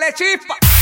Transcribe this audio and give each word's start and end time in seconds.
paletipa. 0.00 0.79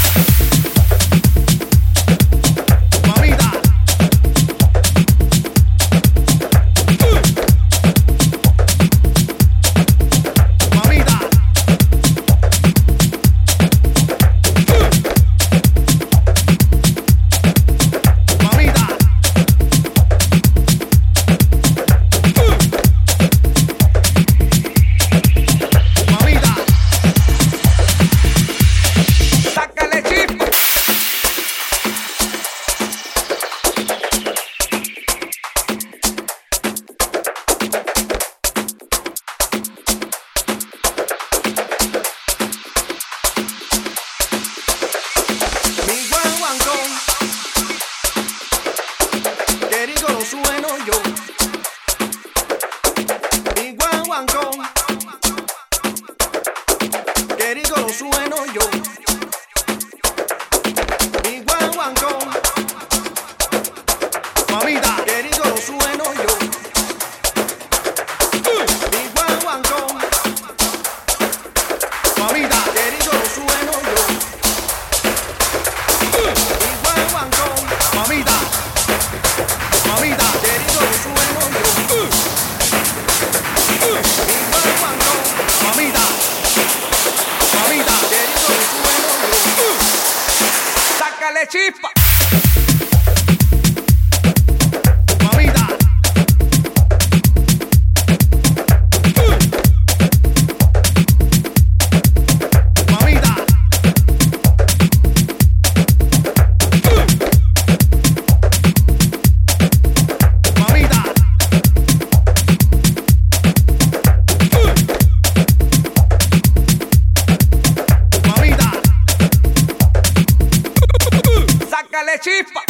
chispa. 122.19 122.68